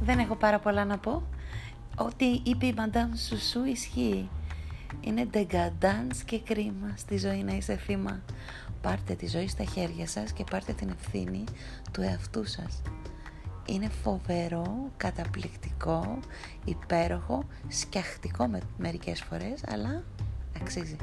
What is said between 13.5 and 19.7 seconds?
Είναι φοβερό, καταπληκτικό, υπέροχο, σκιαχτικό με μερικές φορές,